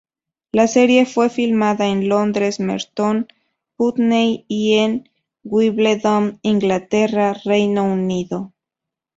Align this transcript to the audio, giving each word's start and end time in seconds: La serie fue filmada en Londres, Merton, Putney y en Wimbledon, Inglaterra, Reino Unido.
La 0.51 0.65
serie 0.65 1.05
fue 1.05 1.29
filmada 1.29 1.85
en 1.85 2.09
Londres, 2.09 2.59
Merton, 2.59 3.27
Putney 3.75 4.45
y 4.47 4.77
en 4.77 5.07
Wimbledon, 5.43 6.39
Inglaterra, 6.41 7.33
Reino 7.45 7.83
Unido. 7.83 8.51